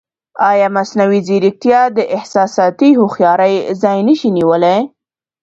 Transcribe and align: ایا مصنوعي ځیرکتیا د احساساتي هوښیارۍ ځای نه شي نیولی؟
ایا 0.51 0.67
مصنوعي 0.77 1.19
ځیرکتیا 1.27 1.81
د 1.97 1.99
احساساتي 2.15 2.89
هوښیارۍ 2.99 3.55
ځای 3.81 3.99
نه 4.07 4.13
شي 4.19 4.29
نیولی؟ 4.37 4.77